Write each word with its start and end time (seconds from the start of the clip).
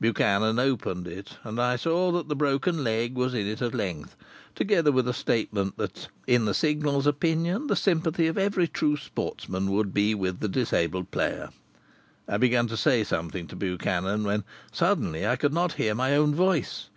Buchanan 0.00 0.58
opened 0.58 1.06
it, 1.06 1.36
and 1.44 1.60
I 1.60 1.76
saw 1.76 2.10
that 2.12 2.28
the 2.30 2.34
broken 2.34 2.82
leg 2.82 3.16
was 3.16 3.34
in 3.34 3.46
it 3.46 3.60
at 3.60 3.74
length, 3.74 4.16
together 4.54 4.90
with 4.90 5.06
a 5.06 5.12
statement 5.12 5.76
that 5.76 6.08
in 6.26 6.46
the 6.46 6.54
Signal's 6.54 7.06
opinion 7.06 7.66
the 7.66 7.76
sympathy 7.76 8.26
of 8.26 8.38
every 8.38 8.66
true 8.66 8.96
sportsman 8.96 9.70
would 9.70 9.92
be 9.92 10.14
with 10.14 10.40
the 10.40 10.48
disabled 10.48 11.10
player. 11.10 11.50
I 12.26 12.38
began 12.38 12.66
to 12.68 12.78
say 12.78 13.04
something 13.04 13.46
to 13.48 13.56
Buchanan, 13.56 14.24
when 14.24 14.44
suddenly 14.72 15.26
I 15.26 15.36
could 15.36 15.52
not 15.52 15.74
hear 15.74 15.94
my 15.94 16.16
own 16.16 16.34
voice. 16.34 16.88